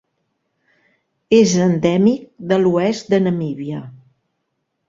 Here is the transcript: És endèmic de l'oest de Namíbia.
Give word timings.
És 1.41 1.53
endèmic 1.67 2.25
de 2.53 2.61
l'oest 2.65 3.15
de 3.15 3.23
Namíbia. 3.29 3.87